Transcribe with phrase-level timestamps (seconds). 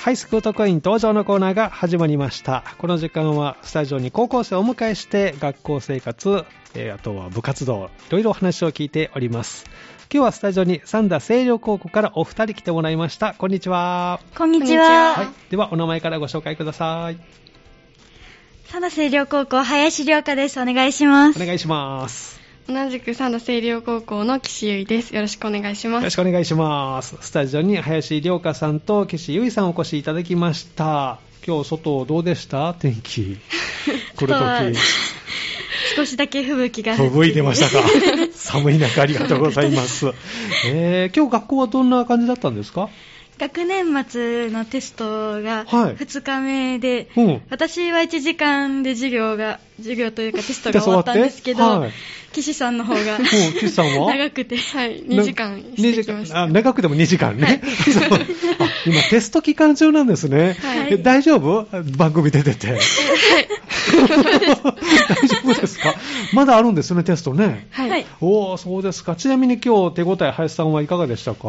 [0.00, 2.64] ハイスクートコイン登場のコーナーが始まりました。
[2.78, 9.66] この時間はスタジオに高校生をお迎えして学校生活、えーあとは部活動、いろいろお話を聞いております。
[10.10, 13.34] 今日はスタジオに三田清涼高校からお二人来てもらいました。
[13.34, 14.20] こんにちは。
[14.38, 15.12] こんにちは。
[15.12, 15.28] はい。
[15.50, 17.18] ではお名前からご紹介ください。
[18.68, 20.58] 佐田清涼高校、林涼香です。
[20.58, 21.42] お願いします。
[21.42, 22.39] お願いします。
[22.68, 25.14] 同じく三田清涼高校の岸優衣です。
[25.14, 26.02] よろしくお願いします。
[26.02, 27.16] よろしくお願いします。
[27.20, 31.18] スタジオに林涼香さんと岸優衣さんお越しいただきました。
[31.46, 32.74] 今日外どうでした？
[32.74, 33.38] 天気。
[34.16, 34.78] 来る外はとき。
[35.96, 37.88] 少しだけ吹雪が吹雪いてましたか？
[38.34, 40.06] 寒い中ありがとうございます。
[40.66, 42.88] えー、今日学校はどんな感じだったんですか？
[43.40, 47.42] 学年末のテストがはい2日目で、うん。
[47.48, 51.90] 私は1時間で授業が、授業というかテストが終わったんですけど、はい
[52.32, 53.26] 岸さんの方がもう、
[53.58, 54.06] 岸さんは？
[54.14, 56.42] 長くて、はい、2時間して2時間きました。
[56.42, 57.60] あ長くても2時間ね。
[57.92, 58.18] そうあ
[58.86, 60.56] 今テスト期間中なんですね。
[61.02, 61.66] 大丈夫？
[61.96, 62.68] 番組出てて。
[62.68, 62.78] 大
[65.26, 65.94] 丈夫ですか？
[66.32, 67.66] まだあるんですよね、テストね。
[67.72, 67.90] はい。
[67.90, 69.16] はいおー、そうですか。
[69.16, 71.48] ちなみに今日手応え、林さんはいかがでしたか？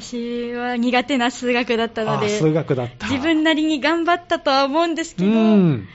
[0.00, 3.08] 私は苦手な数学だったので、あ数学だった。
[3.08, 5.86] 自分なりに頑張ったとは思うんですけうど、ん。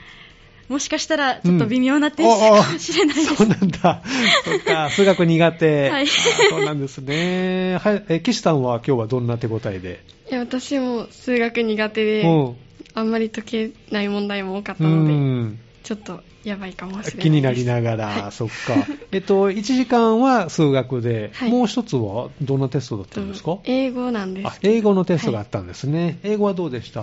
[0.68, 3.34] もしかしたらちょっと微妙な点数かもしれないです。
[3.34, 4.02] そうなんだ。
[4.44, 5.90] そっか、 数学苦手。
[5.90, 7.78] はいあそうなんですね。
[7.82, 10.00] はい、え、岸さんは今日はどんな手応えで？
[10.30, 12.56] いや、私も数学苦手で、うん。
[12.94, 15.58] あんまり解けない問題も多かったうので、ん。
[15.88, 17.22] ちょっとやばいかもしれない。
[17.22, 18.86] 気になりながら、はいそっか。
[19.10, 23.56] えっと、1時間は数学で、はいもう一つはどんなテストだったんですか？
[23.64, 26.18] 英語なんですあ、英語のテストがあったんですね。
[26.24, 27.02] 英語はどうでした？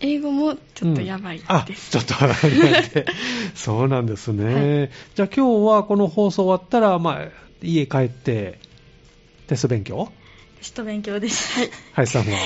[0.00, 1.92] 英語もちょっとやばいあ、です。
[1.92, 2.14] ちょっと
[3.54, 4.90] そうなんですね。
[5.14, 7.28] じゃあ今日はこの放送終わったら、まあ、
[7.62, 8.58] 家帰って、
[9.46, 10.10] テスト勉強
[10.58, 11.70] テスト勉強です。
[11.92, 12.38] 林さんは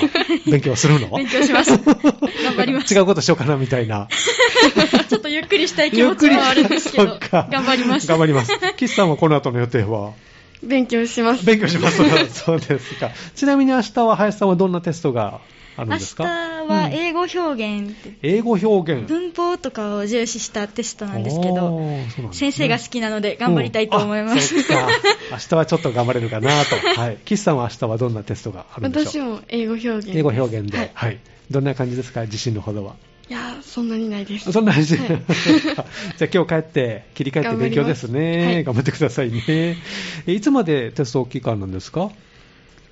[0.45, 1.09] 勉強するの？
[1.17, 1.71] 勉強します。
[1.81, 2.93] 頑張ります。
[2.93, 4.07] 違うことしようかなみたいな。
[5.09, 8.07] ちょっとゆっくりしたい気持ちもあるんですけど、そっか頑張ります。
[8.07, 8.51] 頑張ります。
[8.77, 10.11] 岸さんはこの後の予定は？
[10.61, 11.45] 勉強します。
[11.45, 11.97] 勉強します。
[12.33, 13.09] そうですか。
[13.35, 15.39] ちなみに明日は林さんはどんなテストが？
[15.75, 16.23] あるん明日ですか？
[16.23, 19.07] は英語表現って、英語表現。
[19.07, 24.55] 文法とかを重視したテストなんですけおど、ね先生が好きなので頑張りたいと思います。
[24.55, 24.63] うん。
[25.31, 26.75] 明日はちょっと頑張れるかなと。
[27.01, 27.17] はい。
[27.25, 29.33] 岸さんは明日はどんなテストがあるんでしょう？
[29.35, 30.09] 私も英語表現。
[30.15, 31.17] 英語表現で、ははいい。
[31.51, 32.21] どんな感じですか？
[32.21, 32.95] 自信のほどは。
[33.29, 34.51] いやー、そんなにないです。
[34.51, 34.95] そんな感じ？
[34.97, 35.83] はい じゃ
[36.21, 38.63] あ今日帰って、切り替えて勉強ですね。
[38.63, 39.41] 頑頑張ってくださいね。
[40.27, 42.11] えいつまでテスト期間なんですか？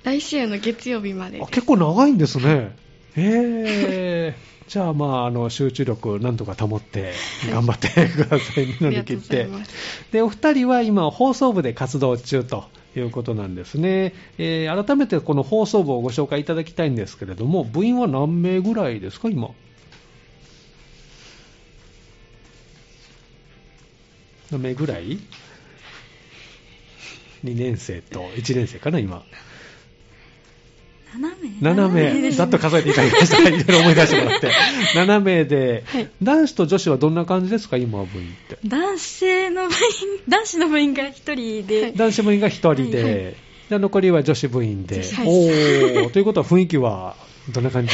[0.04, 1.44] 来週の月曜日までです。
[1.44, 2.76] あ結構長いんですね。
[3.16, 4.34] へえ。
[4.68, 7.12] じゃあ、まあ、あの、集中力なんとか保って、
[7.50, 8.76] 頑張ってくださいね。
[8.80, 9.48] 乗り切って。
[10.12, 12.64] で、お二人は今、放送部で活動中と
[12.96, 14.14] いうことなんですね。
[14.38, 19.50] えー改めてこの放送部をご紹介いただきたいんですけれども、部員は何名ぐらいですか、今？
[24.50, 25.18] 何名ぐらい
[27.44, 29.24] ?2 年生と1年生かな、今。
[31.12, 33.38] 7名7名、ですざっと数えていただきました。
[33.48, 34.50] いろいろ思い出してもらって。
[34.94, 36.08] 7名で、はい。
[36.22, 38.58] 男子と女子はどんな感じですか、今は部員って。
[38.66, 39.80] 男性の部員、
[40.28, 43.34] 男子の部員が1人で、男子部員が1人で、はい。
[43.70, 45.02] で残りは女子部員で。
[45.24, 47.16] おー、ということは雰囲気は
[47.50, 47.92] どんな感じ？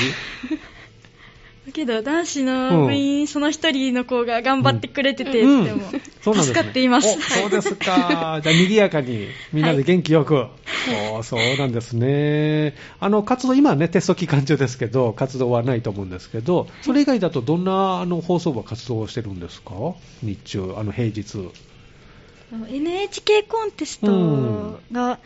[1.67, 5.65] だ けど男子の部員、その1人の子が頑張ってくれてて、うん。
[5.65, 5.83] でも。
[6.23, 6.55] そうなんですね。
[6.55, 7.17] 助かっています。
[7.19, 8.41] おそうですか。
[8.43, 10.47] じゃあ、賑やかに、みんなで元気よく。
[11.17, 12.75] おそうなんですね。
[13.01, 19.75] あの、活動、今はね、テスト期間中ですけど、活動はないと思うんですけど、それ以外だとどんな、あの、放送部は活動をしてるんですか？
[20.23, 21.51] 日中、あの、平日。
[22.71, 25.19] NHK コンテストが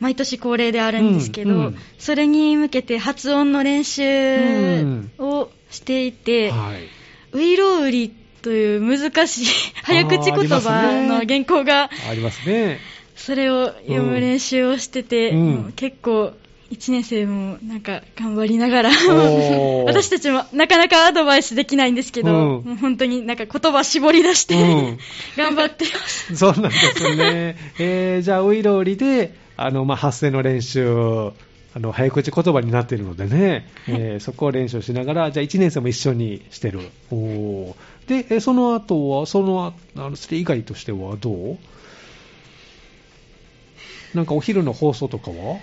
[0.00, 6.88] 毎年恒例であるんですけど、うんうんそれに向けて発音の練習をしていて、はい。
[7.36, 8.08] ウイロウリ
[8.40, 9.46] という難しい
[9.82, 12.78] 早口言葉の原稿が、ありますね。
[13.18, 15.36] それを読む練習をしてて、う
[15.68, 15.72] ん。
[15.76, 16.32] 結構、
[16.70, 18.90] 1年生もなんか頑張りながら
[19.86, 22.36] 私たちもなかなかアドバイスできないんですけど、うん。
[22.64, 24.58] もう本当になんか言葉絞り出して、う
[24.92, 24.98] ん。
[25.36, 26.36] 頑張ってます。
[26.36, 27.56] そうなんですね。
[27.80, 31.32] えー、じゃあ、ウイロウリで、あの、まあ、発声の練習、
[31.74, 36.80] あの、早口言葉になっているのでね、えーそこを練習しながら、じゃあ、1年生も一緒にしてる。
[37.10, 37.74] おー。
[38.08, 41.56] で、えーその後は、その、あの、それ以外としてはどう？
[44.14, 45.58] なんかお昼の放送とかは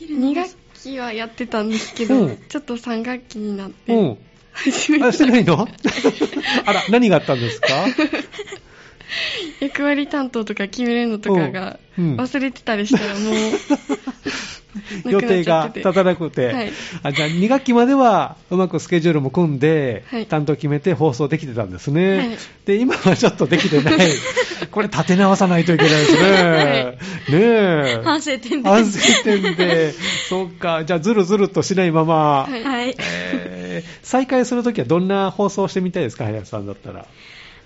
[0.00, 0.50] ？2学
[0.82, 2.38] 期はやってたんですけど、うん。
[2.48, 4.18] ちょっと3学期になって、うん。
[4.52, 5.04] 初めて。
[5.04, 5.68] あ、してないの？
[6.66, 7.66] あら、何があったんですか？
[9.60, 13.34] 役割担当とか決めるのとかが忘れてたりしたらもう、
[15.04, 16.72] 予定が立たなくて、はい。
[17.02, 20.26] あじゃあ2学期まではうまくスケジュールも組んで、はい。
[20.26, 22.30] 担当決めて放送できてたんですね、はい。
[22.66, 23.96] で今はちょっとできてない、
[24.70, 26.98] これ立て直さないといけないですね、ね
[27.30, 28.00] え。
[28.04, 28.68] 反省点で。
[28.68, 29.92] 反省点で、
[30.28, 32.62] そうか、じゃあずるずるとしないまま、はい。
[32.62, 32.94] はい。
[32.98, 33.98] えー。
[34.02, 37.06] 再開するときはどんな放送をしてみたいですか、林さんだったら。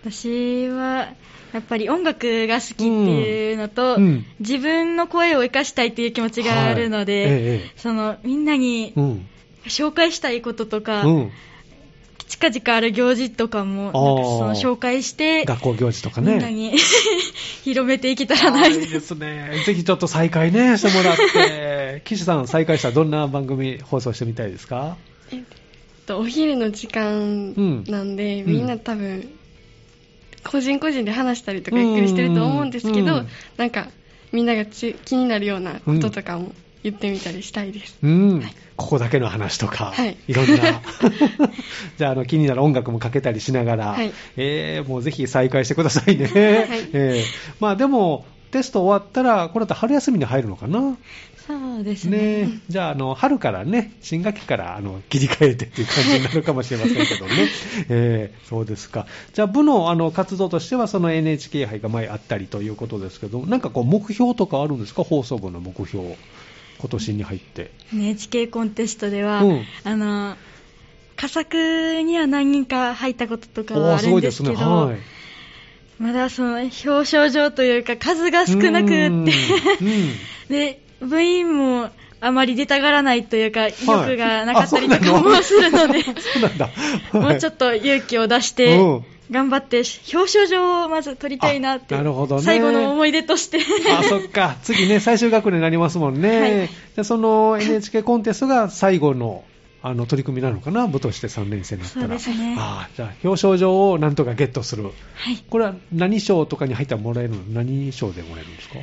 [0.03, 1.09] 私は、
[1.55, 4.05] やっぱり音楽が好きっていうのと、うん。
[4.05, 4.27] うん。
[4.41, 7.33] 自分の声を生かしたいっていう気持ちがあるので、はい。
[7.33, 9.27] ええそのみんなにうん。
[9.67, 11.31] 紹介したいこととか、うん、
[12.29, 16.33] 近々ある行事とかも、なんかあーその紹介して、学校行事とかね。
[16.33, 16.75] みんなに
[17.65, 19.63] 広めていけたらないいですね。
[19.65, 22.03] ぜひちょっと再開ね、してもらって。
[22.05, 24.97] 岸さん、再開したらどんな番組放送してみたいですか？
[25.33, 25.41] えっ
[26.07, 27.55] とお昼の時間
[27.87, 28.53] なんで、うん。
[28.53, 29.31] みんな多分
[30.45, 33.89] 個人個人で話したりとかゆっくりしてると思うんですけど、うんなんか
[34.33, 36.53] みんながち気になるようなこととかも
[36.83, 38.43] 言ってみたりしたいです、うん、
[38.77, 40.17] ここだけの話とか、はい。
[40.27, 40.55] いろんな。
[41.97, 44.13] じゃあ、あの、気になる音楽もかけたりしながら、はい。
[44.37, 46.25] えー、もうぜひ再開してくださいね。
[46.25, 46.29] い。
[46.93, 47.55] えー。
[47.61, 50.97] まあでも、テスト終わったら、これだと春休みに入るのかな？
[51.47, 52.47] そうですね。
[52.47, 57.49] ねじゃあ、あの、春からね、新学期から、あの、切り替えてっていう感じになるかもしれませんけどね。
[57.91, 59.07] えーそうですか。
[59.35, 65.05] じゃあ、部の、あの、活動としては、その NHK 杯が前あったりということですけど、なんかこう、目標とかあるんですか？
[65.05, 66.17] 放送部の目標。
[66.79, 67.71] 今年に入って。
[67.95, 70.37] NHK コンテストでは、うんあの、
[71.17, 74.99] 佳作には何人か入ったこととかはあるんですけど、はい。
[75.99, 79.33] まだその表彰状というか数が少なくって、
[80.49, 86.03] で、部員もあまり出たがらないというか、意欲がなかったりとかもするので。
[87.13, 87.71] もうちょっと。
[87.71, 89.83] と勇気を出してうん、頑張って
[90.13, 93.59] 表彰状をまず取りたいなって、あなるほどね最後の思い出として。
[93.91, 94.57] あ、そっか。
[94.63, 96.69] 次ね、最終学年になりますもんね。
[96.97, 99.45] はいその NHK コンテストが最後の、
[99.83, 100.87] あの、取り組みなのかな？
[100.87, 102.07] 部として3年生になったら。
[102.07, 104.85] そうですねあじゃあ、表彰状をなんとかゲットする。
[104.85, 104.91] は
[105.31, 105.45] い。
[105.51, 107.37] これは何賞とかに入ったらもらえるの？
[107.49, 108.77] 何賞でもらえるんですか？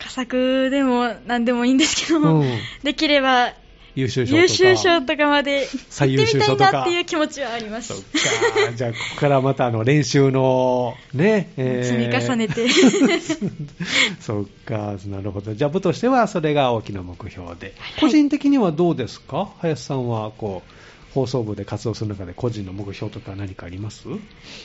[0.00, 3.52] 佳作でも何でもいいんですけども、うんできれば
[3.96, 5.26] 優秀賞とか。
[5.26, 7.88] まで最優行ってみたい秀賞とかなっていう気持ちはあります。
[7.88, 8.02] そっ
[8.66, 8.72] か。
[8.76, 12.68] じゃあ、ここからまたあの練習のね、えー積み重ねて
[14.20, 15.54] そっか、なるほど。
[15.54, 17.74] じゃあ、部としてはそれが大きな目標で。
[18.00, 19.50] 個人的にはどうですか？
[19.60, 24.06] 林さんは、こう、放送部で活動する中で個人の目標とか何かあります？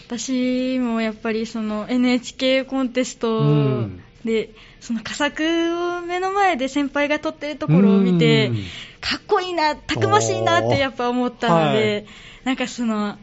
[0.08, 4.50] 私もやっぱりその NHK コンテストうんで、
[4.81, 8.56] その佳作を目の前で先輩が撮ってるところを見てうん、
[9.00, 11.77] かっこいいな、たくましいなってやっぱ思ったのはい。
[11.77, 12.06] で、
[12.44, 13.18] なんかその、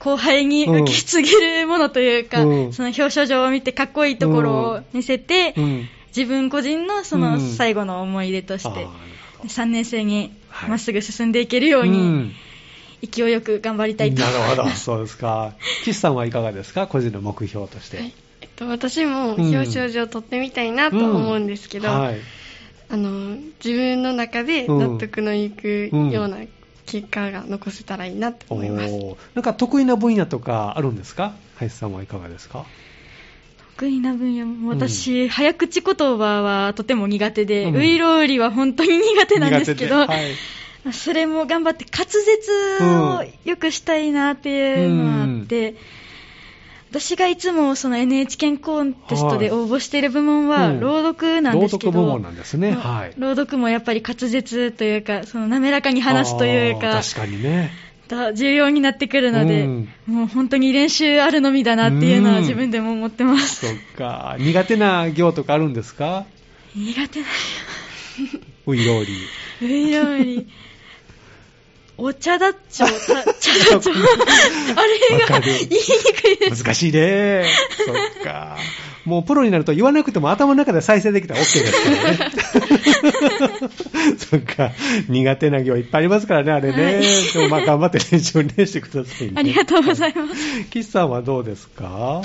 [0.00, 2.72] 後輩に受け継げるものというか、うん。
[2.72, 5.88] その表彰状を見てかっこいいところを見せて、うん。
[6.14, 7.22] 自分個人のそうん。
[7.22, 8.88] の最後の思い出として、あーなる
[9.38, 9.48] ほど。
[9.48, 10.70] 3年生にはい。
[10.70, 12.32] まっすぐ進んでいけるように、うん。
[13.08, 14.20] 勢いよく頑張りたいと。
[14.20, 14.56] な思います。
[14.56, 15.54] るほど、 そうですか。
[15.84, 16.86] 岸さんはいかがですか？
[16.86, 17.98] 個人の目標として。
[17.98, 18.06] はい。
[18.06, 18.23] えっと、
[18.60, 19.48] 私もうん。
[19.48, 22.20] 表彰状を取ってみたいなと思うんですけど、はい。
[22.88, 26.38] あの自分の中で納得のいくような
[26.86, 29.16] 結果が残せたらいいなと思います、おー。
[29.34, 31.32] なんか得意な分野とかあるんですか？
[31.56, 32.66] 林さんはいかがですか？
[33.76, 37.76] 得意な分野も私、早口言葉はとても苦手で、うん。
[37.76, 40.06] ウイロウリは本当に苦手なんですけど、
[40.92, 45.74] それも頑張って滑舌を良くしたいなっていうのがあって、
[47.00, 52.72] 私がいつもその NHK コンテストで応募している部門はうん朗読なんですけど、朗読部門なんですね。
[52.72, 53.12] はい。
[53.18, 57.72] 朗読もやっぱり滑舌というか、その滑らかに話すというあか、ー確かにね。
[58.06, 63.66] が重要になってくるので、うんもう本当に練習あるのみだなっていうのはうん自分でも思ってます。
[63.66, 64.36] そっか。
[64.38, 66.26] 苦手な行とかあるんですか？
[66.76, 67.26] 苦手な
[68.66, 69.66] ウイローリー。
[69.66, 70.48] ウイロウリ。
[71.96, 73.24] お茶だっちょ、た茶だっ
[73.80, 73.92] ちょ。
[73.92, 75.78] あれがわかる言いにく
[76.28, 76.64] いです。
[76.64, 77.44] 難しいね。
[77.86, 78.56] そっか。
[79.04, 84.18] もうプロになると言わなくても頭の中で再生できたら OK ですからね。
[84.18, 84.72] そっか。
[85.08, 86.84] 苦手な行いっぱいありますからね、あれね。
[86.84, 89.34] はいでもまあ頑張って練習ねしてくださいね。
[89.36, 90.64] ありがとうございます。
[90.70, 92.22] 岸さんはどうですか？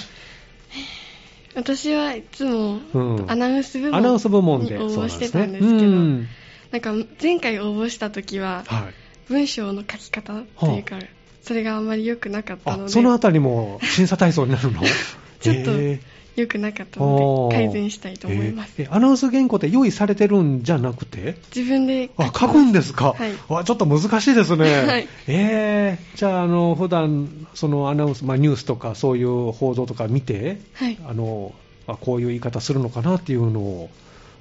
[1.55, 4.77] 私はいつもうんアナウンス部門アナウンス部門で。
[4.77, 6.27] に応募してたんですけど、うん
[6.71, 8.93] なんか前回応募した時ははい。
[9.29, 10.99] 文章の書き方っていうか、
[11.43, 14.81] それがあんまり良くなかったのあ、でそのあたりも審査対象になるの？
[15.39, 15.99] ちょっとへ
[16.35, 18.83] 良くなかったので改善したいと思います、え。
[18.83, 21.37] ーえアナウンス原稿って用意されてるんじゃなくて？
[21.55, 23.33] 自分であ、書くんですか、はい。
[23.47, 24.85] わちょっと難しいですね。
[24.85, 25.07] はい。
[25.27, 25.99] え。
[26.15, 30.97] ーじゃあ、あの、普段、そのアナウンス、まあ、ニュースとかそういう報道とか見て、はい。
[31.05, 31.53] あの、
[31.87, 33.89] あこういう言い方するのかなっていうのを、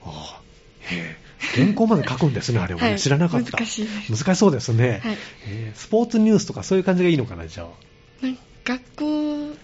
[0.05, 0.41] あ
[0.81, 2.89] へー原稿まで書くんですね、あれはね。
[2.89, 3.59] はい知らなかった。
[3.59, 5.17] 難しい難しそうですね、はい
[5.47, 7.67] えースポーツニュースとかそういう感じがいいのかな、じゃあ。
[8.65, 9.55] 学校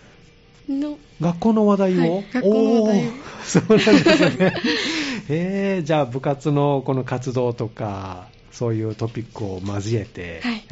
[0.68, 3.10] の学校の話題を、はい学校の話題を
[3.44, 4.54] そうなんですね。
[5.28, 10.64] えー、じゃあ部活のこの活動とか、そういうトピックを交えて、はい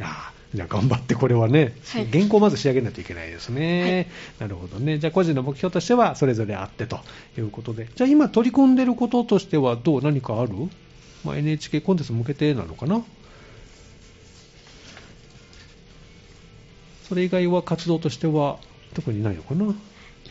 [0.53, 4.07] じゃあ頑張ってこれはね、はい原稿をまず仕上げないといけないですね。
[4.39, 4.99] なるほどね。
[4.99, 6.99] じゃあ個人の目標としてはそれぞれあってと
[7.37, 7.87] いうことで。
[7.95, 10.01] じゃあ今取り組んでることとしてはどう？
[10.03, 10.51] 何かある、
[11.23, 13.03] まあ、NHK コンテスト向けてなのかな
[17.07, 18.59] それ以外は活動としては
[18.93, 19.73] 特にないのかな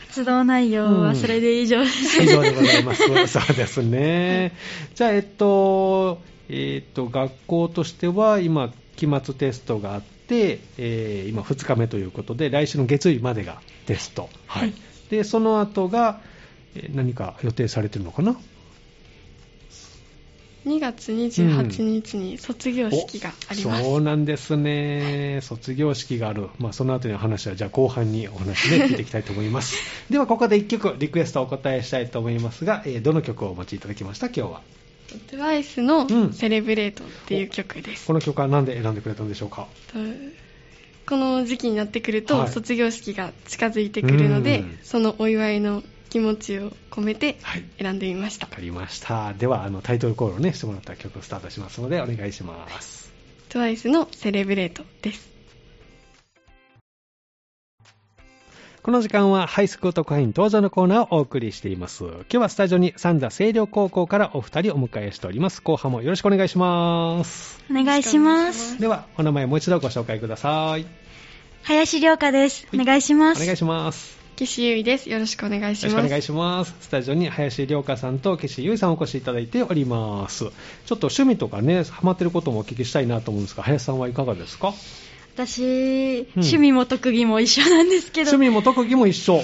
[0.07, 2.21] 活動内容はそれで以上です。
[2.21, 3.03] 以上でございます。
[3.27, 4.51] そうですね。
[4.95, 14.29] じゃあ、えっと、えっと、学校としては、今、期末テストがあって、えー今、2日目ということで、来週の月曜日までがテスト。
[14.45, 14.61] はい。
[14.63, 14.73] はい
[15.09, 16.21] で、その後が、
[16.75, 18.35] えー何か予定されてるのかな
[20.65, 23.83] 2月28日に卒業式があります。
[23.83, 25.39] そうなんですね。
[25.41, 26.49] 卒業式がある。
[26.57, 29.75] まあ、その後の話は、じゃあ後半にお話ね、聞いていきたいと思います。
[30.09, 34.27] では、ここで1曲、リクエストをお答えしたいと思いますが、えーどの曲をお持ちいただきました？
[34.27, 34.61] 今日は。
[35.29, 38.07] TWICE のうんセレブレートっていう曲です。
[38.07, 39.67] この曲は何で選んでくれたんでしょうか？
[39.91, 39.99] と
[41.05, 48.51] この時期になってくると、はい卒業式が近づいてくるのでうん、そのお祝いの気持ちを込めてはい選んでみましたわ。
[48.51, 49.33] かりました。
[49.33, 53.11] では、あの、タイトルコールをね、してもらった曲スタートしますので、お願いします。
[53.49, 55.27] TWICE のセレブレートです。
[58.83, 62.03] この時間はハイスクート会員登場のコーナーをお送りしています。
[62.03, 65.63] 今日はスタジオに三田清涼高校からお二人お迎えしております。
[65.63, 67.59] 後半もよろしくお願いします。
[67.71, 68.79] お願いします。
[68.79, 70.85] では、お名前もう一度ご紹介ください。
[71.63, 72.67] 林涼香です。
[72.71, 73.41] お願いします。
[73.41, 74.22] お願いします。
[74.35, 75.09] 岸優衣です。
[75.09, 75.93] よろしくお願いします。
[75.93, 76.75] よろしくお願いします。
[76.81, 80.45] スタジオに林涼香さんと岸優衣さんをお越しいただいております。
[80.45, 80.51] ちょっ
[80.99, 84.73] と趣味とかね、ハマってることもお聞きしたいなと思うんですが、林さんはいかがですか？
[85.35, 89.35] 私、趣味も特技も一緒なんですけど、趣味も特技も一緒。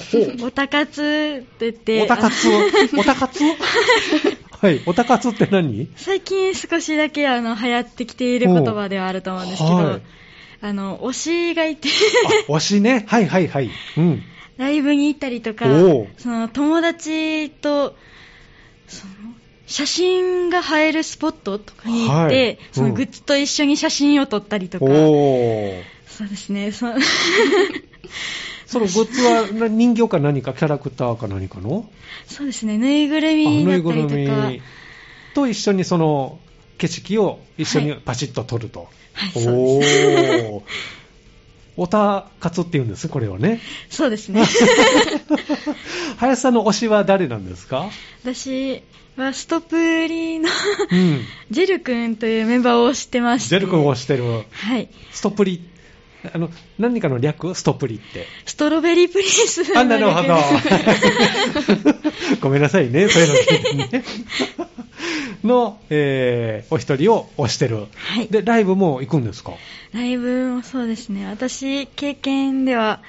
[0.41, 2.47] おおたかつって言って、おたかつ
[2.97, 3.41] おたかつ？
[4.51, 4.81] はい。
[4.85, 5.87] おたかつって何？
[5.95, 10.01] 最近少しだけあの流行ってきている言葉ではあると思うんですけど、はい
[10.61, 11.13] あの、推
[11.51, 11.87] しがいて、
[12.49, 13.05] あ、推しね。
[13.07, 13.69] はいはいはい。
[13.97, 14.21] うん。
[14.59, 15.63] ライブに行ったりとか
[16.17, 17.95] その友達と、
[18.89, 19.13] その、
[19.67, 22.59] 写真が映えるスポットとかに行って、はい。
[22.73, 24.85] そのうんグッズと一緒に写真を撮ったりとか。
[24.85, 26.87] そうですね、そ
[28.67, 31.89] そのグッズはな人形か何か、キャラクターか何かの？
[32.27, 34.61] そうですね、ぬいぐるあみだったりとるか、み
[35.33, 36.37] と一緒にその
[36.77, 38.89] 景色を一緒にパチッと撮ると。
[39.13, 40.89] はいおそうです
[41.79, 41.83] ー。
[41.83, 43.59] おたかつって言うんです、これはね。
[43.89, 44.43] そうですね。
[46.17, 47.89] 林さんの推しは誰なんですか？
[48.23, 48.81] 私
[49.17, 50.49] はストプリの
[50.91, 51.21] うん。
[51.51, 54.23] ジェル君というメンバーを知ってまして、ジェル君を推してる。
[54.51, 54.89] はい。
[55.11, 55.63] ストプリ。
[56.33, 57.55] あの、何かの略？
[57.55, 58.27] ストプリって。
[58.45, 60.39] ストロベリープリンスあ、なるほどの。
[62.41, 64.03] ごめんなさいね、そういうのね。
[65.43, 67.87] の、えー、お一人を推してる。
[67.95, 69.53] はいで、ライブも行くんですか？
[69.93, 71.25] ライブもそうですね。
[71.27, 73.01] 私、経験では、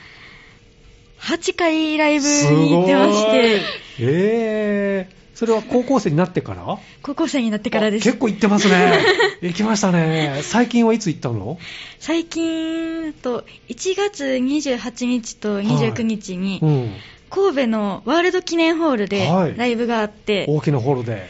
[1.21, 3.61] 8回ライブに行ってまして、
[4.01, 6.79] えー、それは高校生になってから？
[7.03, 8.19] 高校生になってからですあ結。
[8.19, 8.99] 構行ってますね。
[9.43, 10.41] 行きましたね。
[10.43, 11.59] 最近はいつ行ったの？
[11.99, 16.91] 最近だと、1月28日と29日にう、ん。
[17.31, 19.57] 神戸のワールド記念ホールではい。
[19.57, 21.29] ライブがあって、大きなホールで。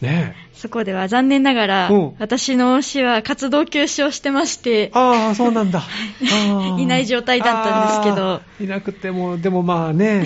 [0.00, 0.34] ね
[0.66, 5.84] そこでは残念ながら、うん私の推しは活動休止をしてまして、ああ、そうなんだ。
[6.78, 10.24] いない状態だったんですけどいなくても、でもまあね。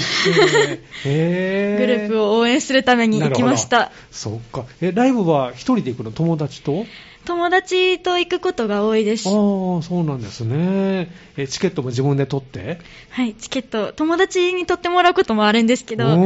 [1.05, 3.91] えーグループを応援するために行きました。
[4.11, 4.65] そっか。
[4.81, 6.11] え、ライブは一人で行くの？
[6.11, 6.87] 友達と？
[7.27, 9.29] 友達と行くことが多いです。
[9.29, 9.35] ああ、
[9.83, 11.11] そうなんですね。
[11.37, 12.79] え、チケットも自分で取って？
[13.11, 16.17] はい、チケット、友達に取ってもらうこともあるんですけど、お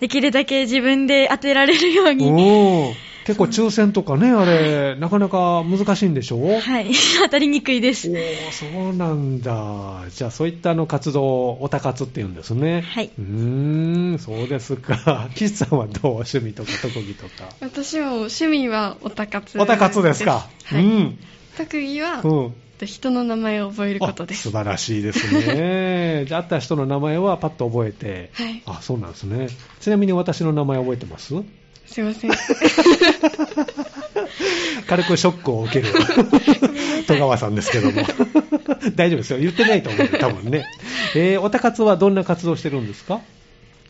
[0.00, 2.94] できるだけ自分で当てられるようーに、
[3.24, 6.36] 結構抽選とかね、あれ、なかなか難しいんでしょ？
[6.36, 6.90] うはい、
[7.24, 8.10] 当たりにくいです。
[8.10, 10.04] おーそうなんだ。
[10.10, 12.82] じゃあ、そういったあの活動をおたかつって言うんですね。
[12.86, 13.10] はい。
[13.18, 15.30] うーん、そうですか。
[15.34, 17.48] 岸さんはどう趣味とか特技とか？
[17.60, 20.50] 私も趣味はオタ活おたかつですか。
[20.64, 21.18] はいうん。
[21.56, 22.52] 特技は、うん。
[22.84, 24.58] 人の名前を覚えることですあ素。
[24.58, 26.24] 晴らしいですね。
[26.28, 28.30] じゃあ、会った人の名前はパッと覚えて。
[28.34, 29.46] はいあ、そうなんですね。
[29.80, 31.34] ちなみに私の名前覚えてます？
[31.86, 32.30] すいません。
[34.86, 35.88] 軽くショックを受ける
[37.06, 38.02] 戸川さんですけども。
[38.96, 39.38] 大丈夫ですよ。
[39.38, 40.64] 言ってないと思うよ、多分ね。
[41.14, 43.20] えー、おたかつはどんな活動してるんですか？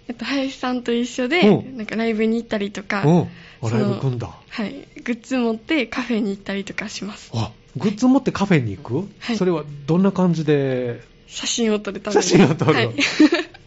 [0.07, 3.71] えっと、林さんと一緒で、うんなんかライブに行ったりとか、うん。
[3.71, 4.31] ライブ組んだ。
[4.51, 7.31] はい、グッズ持ってカフェに行ったりとかします。
[7.35, 11.01] あ、グッズ持ってカフェに行く、はいそれはどんな感じで？
[11.27, 12.45] 写真を撮るため写に。
[12.45, 12.91] 真を撮る、はい。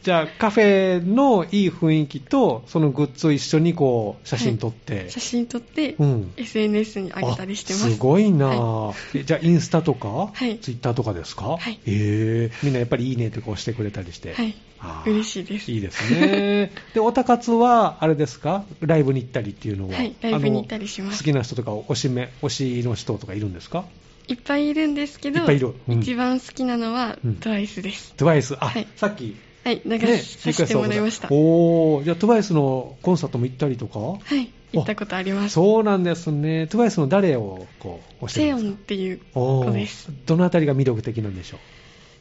[0.07, 7.87] じゃあカフェのいい雰囲気とそのグッズを一緒にこう写真撮って、写真撮って、うん、SNS に上げたりしてます。
[7.87, 10.59] あすごいな、はえじゃあインスタとか、はい。
[10.59, 11.77] ツイッターとかですか、はい。
[11.85, 12.49] え。
[12.53, 14.55] ーみんなやっぱりいいねとか押してくれたりして、はい。
[14.79, 15.11] あー。
[15.11, 15.69] 嬉しいです。
[15.73, 16.71] いいですね。
[16.95, 18.63] でオタ活はあれですか？
[18.79, 21.17] ライブに行ったりっていうのは、はいライブに行ったりします。
[21.17, 23.83] 好きな人とか推しめ推しの人とかいるんですか？
[24.29, 25.73] いっぱいいるんですけど、いっぱいいる。
[25.89, 25.99] うん。
[25.99, 27.31] 一番好きなのはうん。
[27.41, 28.13] TWICE です。
[28.15, 28.87] TWICE あ、はい。
[28.95, 29.35] さっき
[29.67, 31.27] はい、流ねさせてもらいました。
[31.29, 33.99] おーじゃあ TWICE のコンサートも行ったりとか？
[33.99, 35.55] はい、行ったことあります。
[35.55, 36.69] そうなんですね。
[36.71, 40.09] TWICE の誰をこう推してるんですっていう子です。
[40.25, 41.57] どのあたりが魅力的なんでしょ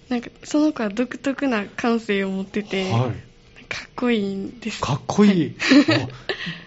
[0.08, 3.12] なんか、その子は独特な感性を持ってて、う、は
[3.60, 4.80] い、かっこいいんです。
[4.80, 5.56] かっこいい、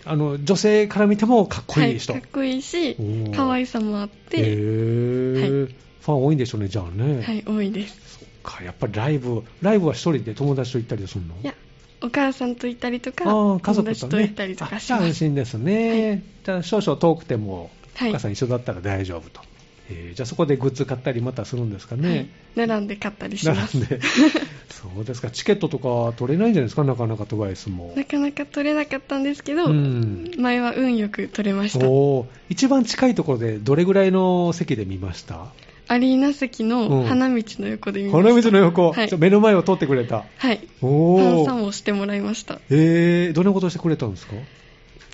[0.06, 2.96] ああの女性から見てもかっこいい人、はい、かっこいいし
[3.36, 5.62] 可愛さもあっへて、ー。
[5.64, 5.76] はい。
[6.00, 8.26] ファン多いんでしょうねじゃあね、はい、多いです。
[8.44, 11.36] かやっぱりライブライブは一人で友達と行ったりするの？
[11.42, 11.54] いや、
[12.02, 14.12] お母さんと行ったりとか、あー家族とね。
[14.12, 15.14] と行ったりとかします。
[15.14, 16.24] 心ですね、はい。
[16.46, 19.42] じゃあ少々遠くても、はいお母さん一緒だったら大丈夫と、
[19.90, 22.10] えーじゃあそこでグッズ買ったりまたするんですかね、
[22.56, 23.78] はい、並んで買ったりします。
[23.78, 24.00] 並んで。
[24.72, 25.30] そうですか。
[25.30, 26.86] チケットとか取れないんじゃないですか？
[26.86, 27.92] なかなかトワイスも。
[27.98, 30.32] なかなか取れなかったんですけど、うん。
[30.38, 31.86] 前は運よく取れました。
[31.90, 32.28] おー。
[32.48, 35.48] 一番近いところでどれぐらいの席で見ました？
[35.90, 38.30] アリーナ席うんの花道の横で見ました。
[38.30, 40.62] 花道の横、はい目の前を通ってくれたはい。
[40.80, 42.60] フおァンさおんをしてもらいました。
[42.70, 44.34] えー、どんなことしてくれたんですか？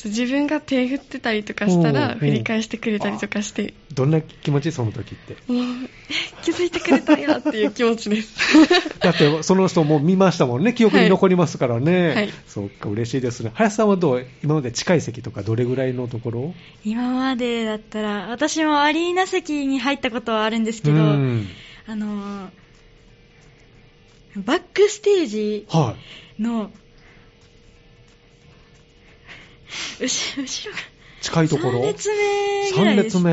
[0.04, 5.36] 自分が手振ってたりとかしたうんら、振り返してくれたりとかして、どんな気持ちその時って？
[5.52, 5.90] もう、え
[6.44, 8.36] 気づいてくれたんやっていう気持ちです。
[9.00, 10.74] だってその人も見ましたもんね。
[10.74, 12.30] 記憶に残りますからね、はい。
[12.48, 13.52] そっか嬉しいですね。
[13.56, 16.54] 林さんはどう今まで近い席とかどれぐらいのところ？
[16.84, 21.48] 今までだったら、私もアリーナ席に入ったことはあるんですけど、うん。
[21.88, 22.50] あのー
[24.38, 25.96] バックステージは
[26.38, 26.42] い。
[26.44, 26.70] の、
[30.00, 30.80] 後後ろが、
[31.22, 33.18] 近いところ？3列目ぐら3いです。
[33.18, 33.32] 列目。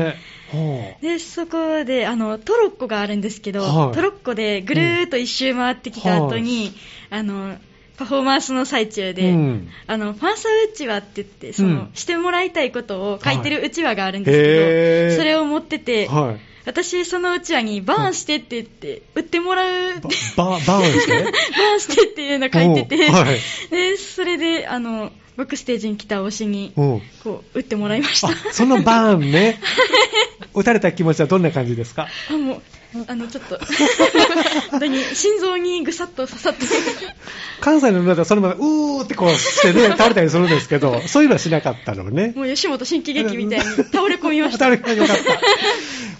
[0.53, 3.95] はで、そこで、あの、トロッコがあるんですけど、はい。
[3.95, 6.73] トロッコでぐるーっと一周回ってきた後に、
[7.09, 7.57] あの、
[7.97, 9.69] パフォーマンスの最中あで、うん。
[9.87, 11.89] あの、ファンサうちわって言って、その、うん。
[11.93, 15.09] してもらいたいことを書いてるうちわがあるんですへけー。
[15.11, 16.53] ど、それを持ってて、はい。
[16.65, 21.11] 私、そのうちわにバーンしてって言って、売ってもらう、ばババーンして？
[21.23, 22.97] バーンしてっていうの書いてて、
[23.69, 26.81] で、それで、あの、バックステージに来た推しに、う。
[26.83, 28.27] んこう、打ってもらいました。
[28.29, 29.59] あそのバーンね。
[30.53, 32.07] 打たれた気持ちはどんな感じですか？
[32.29, 32.61] あ、もう、
[33.07, 33.57] あの、ちょっと、
[34.69, 36.59] 本当に心臓にぐさっと刺さって、
[37.59, 42.33] 関西の皆さんそのままうーってこうしてね 倒れたりするんですけどそういうのはしなかったのね。
[42.35, 44.65] もう吉本新喜劇みたいに倒れ込みました。
[44.65, 45.17] 倒れ込みよかっ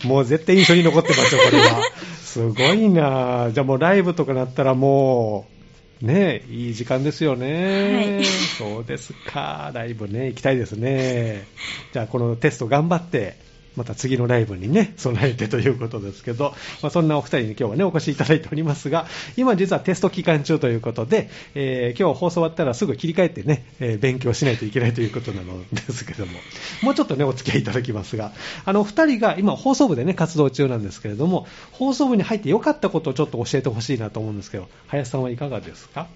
[0.02, 0.08] た。
[0.08, 1.82] もう絶対印象に残ってますよこれは。
[2.24, 3.50] すごいな。
[3.54, 5.53] じゃあもうライブとかなったらもう
[6.02, 8.26] ねいい時間ですよね、はい。
[8.58, 9.72] そうですか。
[9.74, 11.46] ライブね行きたいですね。
[11.92, 13.36] じゃあこのテスト頑張って
[13.76, 19.08] また次のライブにね、 備えてということですけど、まあ、そんなお二人に今日はね、お越しいただいておりますが、
[19.38, 26.32] 今実はテスト期間中ということで、えー今日放送終わったらすぐ切り替えてね、えー勉強しないといけないということなのですけども、
[26.84, 28.32] もうちょっとね、お付き合いいただきますが、
[28.66, 36.08] あの、お二人が今放送部でね、活動中なんですけれども、放送部に入って良かったことをちょっと教えてほしいなと思うんですけど、林さんはいかがですか？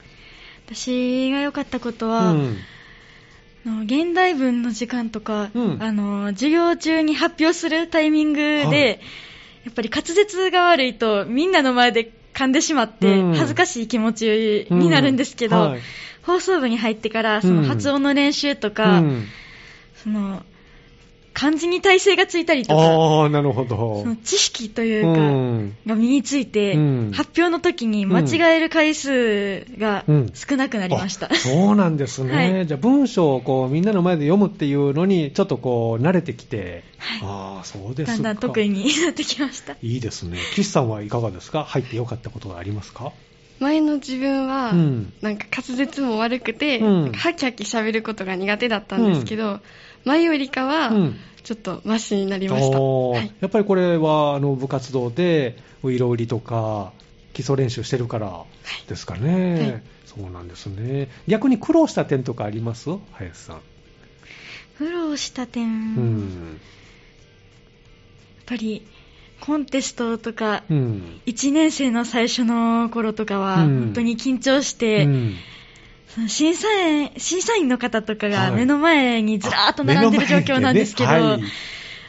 [0.66, 2.40] 私が良かったことは、うん。
[2.40, 2.54] あ
[3.68, 5.84] の現代文の時間とか、うん。
[5.84, 9.00] あの授業中に発表するタイミングで、はい。
[9.66, 13.34] やっぱり滑舌が悪いとみんなの前で噛んでしまってうん。
[13.34, 15.82] 恥ずかしい気持ちになるんですけど、うんはい。
[16.24, 19.28] 放送部に入ってからその発音の練習とか、うん。
[20.04, 20.44] その
[21.40, 24.02] 漢字に体勢がついたりとかああ、なるほど。
[24.02, 31.32] その知識というか、うんが身について、うん発表の時に間違える回数がうん少なくなりました。
[31.32, 32.34] あそうなんですね。
[32.58, 38.14] はいじゃあ文章をこうみんなの前で読むっていうのにちょっとこう慣れてきて、はいああ、そうですか。
[38.14, 39.74] だんだん得意になってきました。
[39.84, 40.40] いいですね。
[40.56, 41.64] 岸さんはいかがですか？
[41.66, 43.12] 入ってよかったことがありますか？
[43.60, 49.60] 前の自分は、うんなんか滑舌も悪くて、うんなんかハキハキ喋ることが苦手だったんですけど、
[50.08, 51.16] 前よりかは、うん。
[51.44, 52.80] ちょっとマシになりました。
[52.80, 53.18] おー。
[53.20, 53.32] はい。
[53.40, 56.92] やっぱりこれはあの部活動でウイロウリとか
[57.34, 58.44] 基礎練習してるから
[58.90, 59.84] ですかね、はい。
[60.06, 61.10] そうなんですね。
[61.28, 62.90] 逆に苦労した点とかあります？
[63.14, 63.62] 林さん、
[64.78, 66.60] 苦労した点、うやっん
[68.46, 68.86] ぱり
[69.40, 71.22] コンテストとか、うん。
[71.28, 73.80] 1年生の最初の頃とかは、うん。
[73.80, 75.36] 本当に緊張して、うん
[76.08, 78.36] その審査員審査員の方とかはい。
[78.36, 81.50] が目の前にずらーっと並んでる状況なんですけど、目の前でね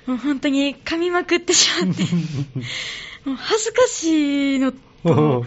[0.08, 2.02] もう本当に噛みまくってしまって、
[3.28, 4.72] もう恥ずかしいの
[5.04, 5.44] と、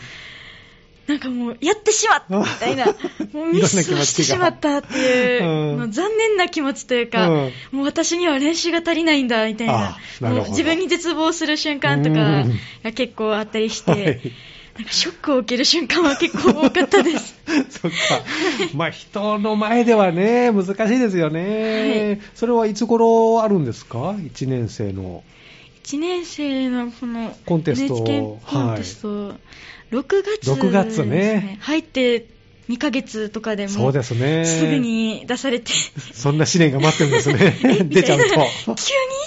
[1.07, 2.85] なんかもう、やってしまったみたいな、
[3.33, 7.51] もうミスをしてしまったっていう、残念な気持ちというか、うん。
[7.71, 12.45] もう私には練習が足りないんだみたいなもう自分に絶望する瞬間とか
[12.83, 14.31] が結構あったりして、はい。
[14.77, 17.35] なんかショックを受ける瞬間は結構多かったです。
[17.81, 17.97] そっか。
[18.75, 22.09] まあ、人の前ではね、難しいですよね。
[22.09, 25.23] はいそれはいつ頃あるんですか ?1 年生の。
[25.83, 29.35] 1年生のこのコンテスト NHK コンテスト、6
[29.91, 32.27] 月です、6月ね入って
[32.69, 34.45] 2ヶ月とかでもそうですね。
[34.45, 34.77] すぐ。
[34.77, 35.71] に出されて、
[36.13, 37.83] そんな試練が待ってるんですね。
[37.89, 38.25] 出ちゃうと。
[38.25, 38.37] 急に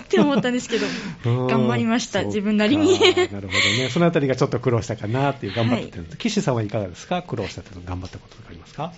[0.04, 0.86] って思ったんですけど、
[1.26, 2.98] うん頑張りました、自分なりに。
[2.98, 3.90] なるほどね。
[3.92, 6.16] そのあたりがちょっと苦労したかなっていう頑張ってるんです。
[6.16, 7.20] 岸さんはいかがですか？
[7.22, 8.92] 苦労したというの頑張ったこととかありますか？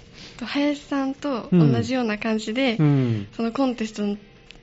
[0.44, 3.28] 林さんと同じような感じで、うん。
[3.32, 4.02] そのコンテスト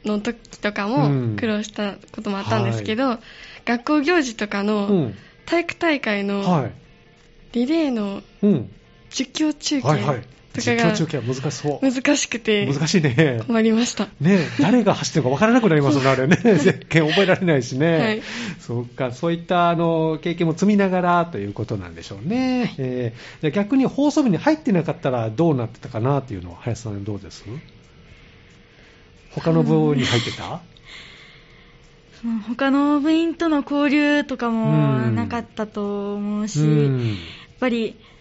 [0.07, 3.17] の時とかうんも苦労したこともあったんですけど、
[3.65, 5.15] 学校行事とかうのん。
[5.45, 6.71] 体育大会のはい。
[7.53, 8.71] リレーのうん。
[9.09, 10.23] 実況中継
[10.55, 11.91] 実況中継は難しそう。
[11.91, 13.41] 難しくて難しいね。
[13.47, 14.07] 困りました。
[14.21, 16.35] ね誰が走ってるか分からなくなりますもんね、あれね。
[16.37, 17.97] ゼッケン覚えられないしね。
[17.97, 18.21] はい
[18.59, 22.75] そうか、そういったあの経験も積みながらということなんでしょうね。
[22.77, 27.43] えーじゃあ逆に放送部に入ってなかったらどうなってたかなっていうのは、林さんどうです？
[29.31, 30.61] 他の部に入ってた？
[32.21, 37.17] その他の部員との交流とかもうんなかったと思うし、うんやっ
[37.59, 38.12] ぱりそ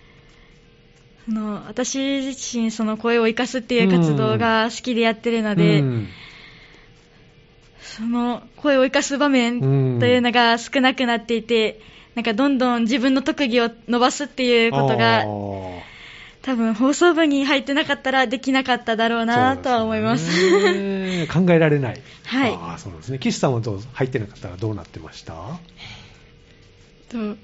[1.28, 6.08] の私自身その声を生かすっていう活動が好きでやってるので、うん。
[7.80, 9.60] その声を生かす場面
[10.00, 11.80] というのが少なくなっていて、
[12.14, 15.80] なんかどんどん自分の特技を伸ばすっていうことあがー。
[16.42, 21.26] 多分放送部に入ってなかったらできなかっただろうなとは思います。
[21.28, 22.00] 考えられない。
[22.26, 22.50] はい。
[22.52, 23.18] あーそうなんですね。
[23.20, 25.32] 岸さんはどう入ってなかったらどうなってました？
[25.34, 25.38] と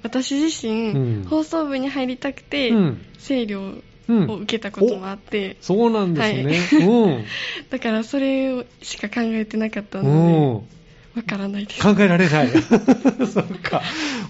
[0.03, 3.61] 私自身、うん放送部に入りたくて、うん声量
[4.09, 7.25] うんを受けたこともあって、そうなんですね。
[7.71, 10.07] だからそれをしか考えてなかったうん。
[10.07, 10.61] うのん。
[10.61, 10.79] で、
[11.17, 11.83] わからないです。
[11.83, 12.49] 考えられない。
[13.27, 13.83] そっか。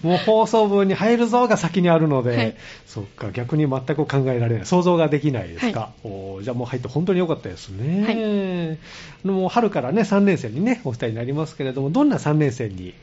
[0.03, 2.55] もう放送部に入るぞが先にあるので、はい
[2.87, 4.67] そっか、逆に全く考えられない。
[4.67, 5.93] 想像ができないですか。
[6.03, 8.05] おーじゃあもう入って本当に良かったですね。
[8.05, 12.95] はいもう春からね、3年生にね、お二人になりますけれども、どんな3年生に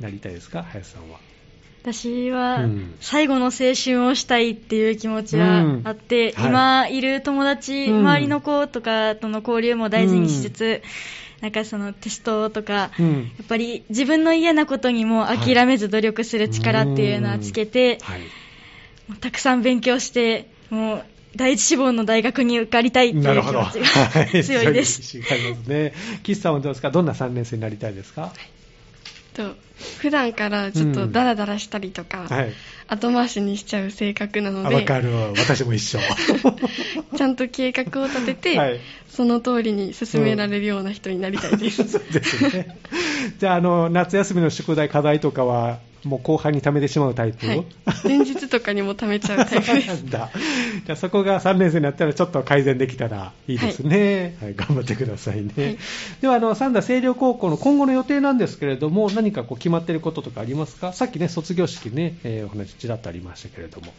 [0.00, 1.18] なりたいですか、林さんは？
[1.84, 2.94] 私はうん。
[3.00, 6.50] 最後の青春をしたいっていう気持ちがあって、うんはい。
[6.50, 7.98] 今いる友達、うん。
[8.00, 10.82] 周りの子とかとの交流も大事にしつつ、
[11.42, 13.32] なんかそのテストとか、うん。
[13.36, 18.20] やっぱり自分の嫌なことにも諦めず努力する力っていうのはつけて、はい。
[19.20, 21.04] たくさん勉強して、もう
[21.36, 23.52] 第一志望の大学に受かりたいっていう気。
[23.52, 25.02] 持ちが強いです。
[26.22, 26.90] 岸さんはどうですか？
[26.90, 28.32] どんな3年生になりたいですか？
[29.34, 29.54] と
[30.00, 32.52] 普段からちょっとダラダラしたりとか、はい。
[32.86, 35.10] 後回しにしちゃう性格なので、あわかる。
[35.36, 35.98] 私も一緒。
[37.16, 38.80] ちゃんと計画を立てて、はい
[39.14, 41.86] その通りに進められるような人になりたいです。
[41.88, 42.76] そうですね。
[43.38, 47.66] じゃあ、あの、夏休みの宿題、課題とかは、もう後半に貯めてしまうタイプ、はい。
[48.04, 49.86] 前日とかにも貯めちゃうタイプです。
[49.86, 50.30] そうなんだ。
[50.86, 54.36] じゃあ、そこが3年生になったら、ちょっと改善できたらいいですね。
[54.40, 55.52] はい、頑張ってくださいね。
[55.56, 55.78] はい
[56.20, 60.92] では、あの、三田清涼高校の今後の予定なんですけれども、何かこう決まっていることとかありますか？
[60.92, 63.92] さっきね、卒業式ね、えーお話ちらっとありましたけれども。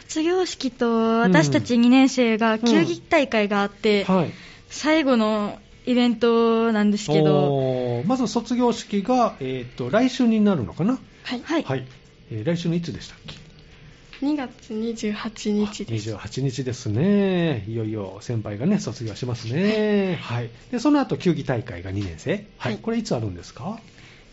[0.00, 4.30] 卒業式と私たち2年生が球技大会があって、はい。
[4.68, 10.98] 最後のイベントなんですけど、まず卒業式が、えっ、と、来週になるのかな？
[11.24, 11.40] はい。
[11.42, 11.86] はい、はい。
[12.30, 16.14] えー来週のいつでしたっけ？2月28日です。
[16.14, 17.64] 28日ですね。
[17.68, 20.18] いよいよ先輩がね、卒業しますね。
[20.22, 20.48] はい。
[20.70, 22.30] で、その後、球技大会が2年生。
[22.32, 22.44] はい。
[22.58, 23.78] はいこれいつあるんですか？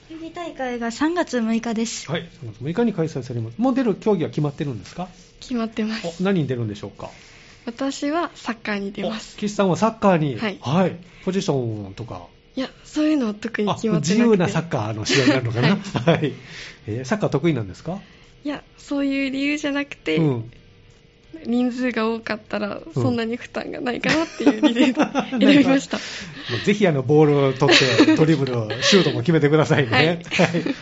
[0.08, 2.10] 球技大会が3月6日です。
[2.10, 2.22] はい。
[2.44, 3.58] 3月6日に開催されます。
[3.58, 5.10] もう出る競技は決まってるんですか？
[5.42, 6.24] 決まってまおす。
[6.24, 7.10] 何に出るんでしょうか？
[7.66, 9.40] 私はサッカーに出ますお。
[9.40, 10.38] 岸さんはサッカーに？
[10.38, 12.28] はいポジションとか？
[12.56, 14.20] いや、そういうのは特にあ決まってなくて。
[14.20, 15.68] 自由なサッカーの試合になるのかな？
[15.70, 16.34] はい はい。
[16.88, 18.00] えーサッカー得意なんですか？
[18.44, 20.52] いや、そういう理由じゃなくて、うん。
[21.46, 25.00] 人数が多かったらんそんなに負担がないかなっていう理由で
[25.30, 25.98] 選びました。
[26.66, 29.92] ぜひあのボールを取って、 ドリブル、シュートも決めてくださいね。
[29.92, 30.18] はいはい。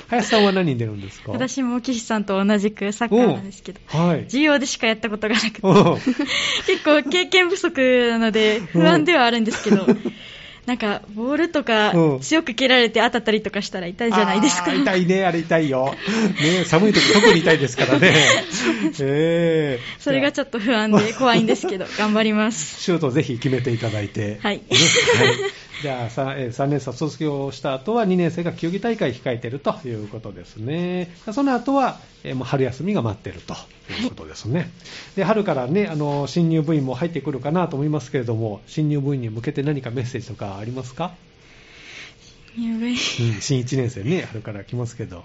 [0.09, 1.31] 林さんは何に出るんですか？
[1.31, 4.23] 私も岸さんと同じくサッカーなんですけど、はい。
[4.25, 5.97] 授業でしかやったことがなくて、うん
[6.67, 9.85] 結構経験不足なので不安ではあるんですけど、
[10.69, 14.69] なんか、ボールとかうん強く蹴られて当たったりとかしたら痛いじゃないですか。
[14.69, 15.95] あー痛いね、あれ痛いよ。
[16.39, 18.13] ね、寒い時特に痛いですからね。
[19.01, 22.83] ええそれがちょっと不安で怖いんですけど、頑張ります。
[22.83, 24.37] シュートぜひ決めていただいて。
[24.43, 24.63] はいね
[25.81, 31.13] じゃあ 3, えー3年生卒業した後は2年生が球技大会控えてるということですね。
[31.33, 33.53] その後は、えーもう春休みが待ってると
[34.01, 34.69] いうことですね。
[35.15, 41.13] で春からねあの新入部員も入ってくるかなと思いますけれども、新入部員に向けて何かメッセージとかありますか？
[42.57, 42.97] 入部員うん、
[43.41, 45.23] 新1年生ね春から来ますけど。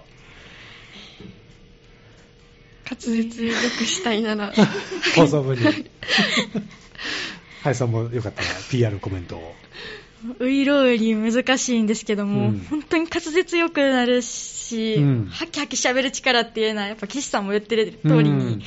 [2.89, 4.53] 滑舌よくしたいなら
[5.17, 5.61] 放送部に。
[7.63, 9.55] はいさんもよかったら PR コメントを。
[10.39, 12.59] ウイロウリ難しいんですけども、うん。
[12.69, 15.27] 本当に滑舌良くなるし、うん。
[15.31, 18.39] ハキハキ喋る力っていうのは、やっぱ岸さんも言ってる通りうん。
[18.39, 18.63] に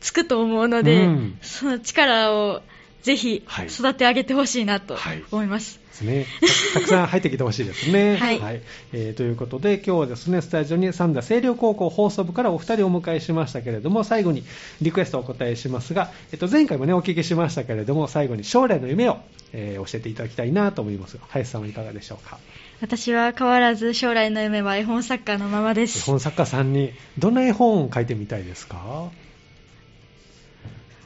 [0.00, 1.38] つくと思うので、うん。
[1.42, 2.62] その力を
[3.02, 3.66] ぜひはい。
[3.66, 5.24] 育て上げてほしいなとはい。
[5.30, 5.79] 思います。
[5.90, 6.26] ですね。
[6.72, 8.16] たたくさん入ってきてほしいですね。
[8.20, 8.60] はい
[8.92, 14.44] えーということで、今日はですね、スタジオに三田清涼高校放送部からお二人をお迎えしましたけれども、最後に
[14.80, 19.18] リクエストをお答えしますが、えっと、前回もね、お聞きしましたけれども、最後に将来の夢を、
[19.52, 22.38] えー教えていただきたいなと思いますが、林さんはいかがでしょうか？
[22.80, 26.02] 私は変わらず将来の夢は絵本作家のままで絵す。
[26.04, 29.10] 本作家さんに、どんな絵本を書いてみたいですか？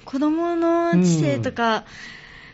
[0.05, 1.85] 子供の知性とか、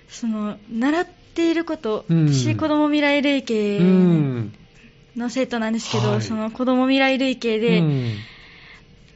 [0.09, 2.29] その、習っていること、うん。
[2.29, 4.53] 私、子供未来類系うん。
[5.17, 6.23] の生徒なんですけど、はい。
[6.23, 8.17] その子供未来類系で、うん。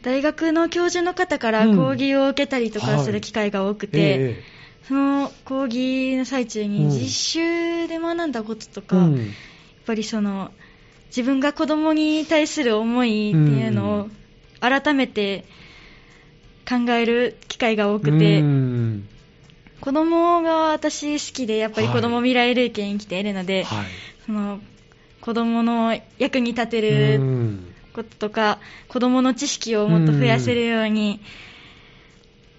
[0.03, 1.77] 大学の教授の方からうん。
[1.77, 4.43] 講義を受けたりとかする機会が多くて、え
[4.89, 6.71] その講義の最中うん。
[6.71, 9.17] に実習で学んだこととえか、うん。
[9.17, 9.27] やっ
[9.87, 10.51] ぱりその
[11.09, 14.09] 自分が子供に対する思いっていうのを
[14.61, 15.45] 改めて
[16.69, 19.09] 考える機会が多くて、うん
[19.85, 23.87] 子供が私好きでやっぱり子供未来類系に来ているので、はい。
[24.25, 24.59] その
[25.21, 31.21] 子供の役に立てうるんこととか、子供の知識をもっと増やせるように、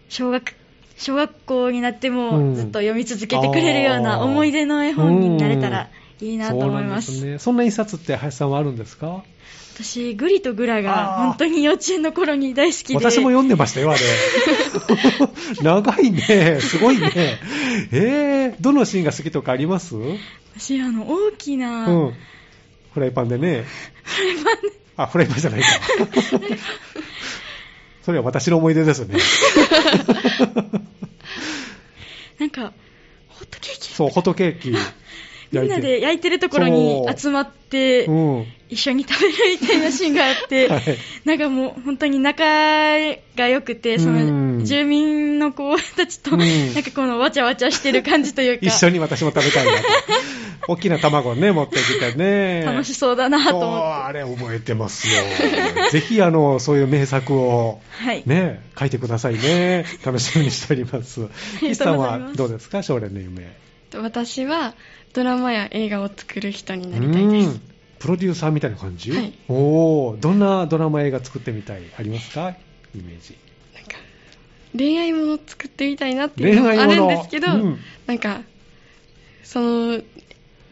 [0.08, 0.54] 小学、
[0.98, 5.90] 小学校になってうんもずっと読み続けてくれるような思い出の絵本になれたら
[6.22, 7.08] いいなと思います。
[7.08, 7.40] そうなんですね。
[7.40, 9.24] そんな一冊って林さんはあるんですか？
[9.76, 14.00] 私、グリとグラが本当に幼稚園の頃に大好きで、私も読んでましたよ、あれ。
[15.62, 16.62] 長いね。
[16.62, 17.12] すごいね。
[17.92, 19.98] えー、どのシーンが好きとかあります？
[19.98, 20.18] うん。
[20.58, 21.86] 私、あの、大きな、
[22.94, 23.66] フライパンでね。
[24.04, 25.68] フライパンであ、フライパンじゃないか。
[28.04, 29.18] それは私の思い出ですね。
[32.40, 32.72] なんか、
[33.28, 34.74] ホットケーキそう、ホットケーキ。
[35.52, 38.46] みんなで焼いてるところに集まって、うん。
[38.68, 40.84] 一緒に食べるみたいなシーンがあって、はい
[41.24, 49.78] なんかもう本当に仲が良くて、そうんの住民の子たちと、うんなんかこのわちゃわちゃしてる感じというか、一緒に私も食べたいなと。
[50.68, 52.64] 大きな卵をね、持ってきてね。
[52.66, 53.86] 楽しそうだなと思って。
[53.86, 55.22] あれ覚えてますよ。
[55.92, 58.24] ぜひ、あの、そういう名作を、はい。
[58.26, 59.86] ね、書いてくださいね。
[60.04, 61.28] 楽しみにしております。
[61.60, 62.82] 岸さんはどうですか？
[62.82, 63.56] 将来の夢。
[63.93, 64.74] 私は
[65.13, 67.48] ドラマや映画を作る人になりたいです。
[67.50, 67.62] うん。
[68.00, 69.34] プロデューサーみたいな感じ、はい。
[69.48, 72.50] おーどんなドラマ映画作ってみたいありますか？
[72.93, 73.38] イメージ。
[73.74, 73.98] なんか
[74.78, 77.80] 恋愛もの作ってみたいなっていうのもあるんですけど、うん。
[78.06, 78.41] なんか
[79.43, 80.02] その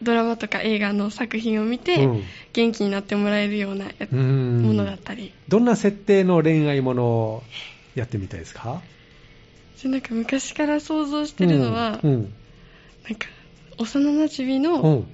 [0.02, 2.22] ドラマとか映画の作品を見て、うん。
[2.52, 7.42] 元気になってもらえるようなものだったり、どんな設定の恋愛ものを
[7.94, 8.80] やってみたいですか？
[9.82, 12.32] でなんか昔から想像してるのは、うん。
[13.04, 13.28] うんなんか
[13.78, 15.06] 幼馴染の、うん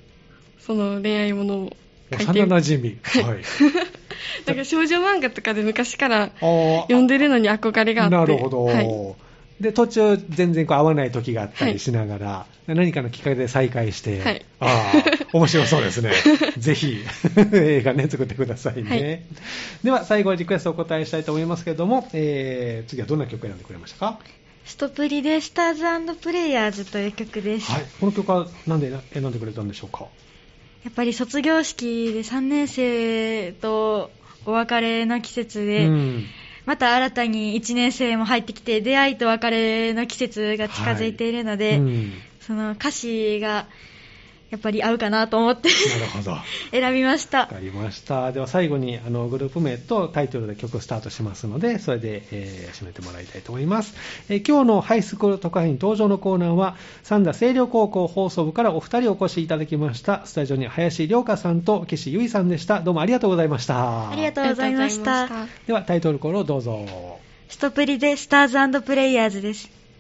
[0.61, 1.77] その恋愛ものを
[2.13, 2.99] 書いて幼馴染み。
[3.03, 3.43] はい。
[4.47, 8.65] なんか少女漫画とかで昔から読んでるのに憧れがあってなるほど。
[8.65, 8.87] はい
[9.61, 16.13] で、途中全然こう合わない時があったりしながら、何かのきっかけで再会して、はいああ、面白そうですね。
[16.57, 16.97] ぜひ、
[17.53, 18.91] 映画ね、作ってくださいね。
[18.91, 19.23] はい
[19.85, 24.19] では、最後にリクエストをお答えしたいと思いますけれども、えー、次はどんな曲を選んでくれましたか？
[24.71, 27.73] ストプリでスターズプレイヤーズという曲です。
[27.73, 27.85] はい。
[27.99, 30.05] この曲は何で選んでくれたんでしょうか？
[30.85, 34.13] やっぱり卒業式で3年生と
[34.47, 36.25] お別れの季節で、うん。
[36.67, 43.67] また新たに1年生も入ってきて、出会いと別れの季節が近づいているので、うんその歌詞が
[44.51, 46.33] やっぱり合うかなと思ってなるほど。
[46.33, 47.47] わ 選びました。
[47.47, 48.33] かりました。
[48.33, 53.95] では最後にあのグループ名とタイトルで曲スタートしますので、それで、えー締めてもらいたいと思います。
[54.29, 60.23] えー今日のハイスクール特派員登場のコーナーは、三田清涼高校放送部からお二人お越しいただきました。
[60.25, 62.81] スタジオに林涼香さんと岸優衣さんでした。
[62.81, 64.11] どうもありがとうございました。
[64.11, 65.29] ありがとうございました
[65.67, 66.87] ではタイトルコールをどうぞ。
[67.49, 69.80] ストプリでスターズプレイヤーズです。